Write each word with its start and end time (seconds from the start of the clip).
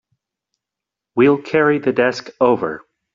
We'll 1.13 1.39
carry 1.43 1.77
the 1.77 1.93
desk 1.93 2.31
over. 2.41 2.81